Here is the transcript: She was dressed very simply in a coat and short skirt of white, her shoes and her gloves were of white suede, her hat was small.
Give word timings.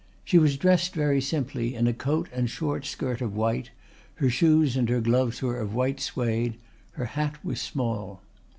She 0.23 0.39
was 0.39 0.57
dressed 0.57 0.95
very 0.95 1.21
simply 1.21 1.75
in 1.75 1.85
a 1.85 1.93
coat 1.93 2.27
and 2.33 2.49
short 2.49 2.87
skirt 2.87 3.21
of 3.21 3.35
white, 3.35 3.69
her 4.15 4.31
shoes 4.31 4.75
and 4.75 4.89
her 4.89 4.99
gloves 4.99 5.43
were 5.43 5.59
of 5.59 5.75
white 5.75 5.99
suede, 5.99 6.55
her 6.93 7.05
hat 7.05 7.35
was 7.45 7.61
small. 7.61 8.23